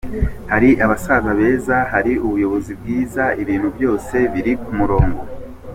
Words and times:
Hari 0.51 0.69
abasaza 0.85 1.31
beza, 1.39 1.77
hari 1.93 2.13
ubuyobozi 2.25 2.71
bwiza, 2.79 3.23
ibintu 3.41 3.67
byose 3.75 4.15
biri 4.33 4.53
ku 4.63 4.71
murongo. 4.79 5.21